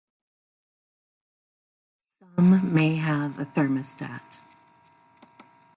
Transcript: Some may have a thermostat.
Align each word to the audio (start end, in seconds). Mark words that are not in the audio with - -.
Some 2.35 2.73
may 2.73 2.95
have 2.95 3.37
a 3.37 3.45
thermostat. 3.45 4.39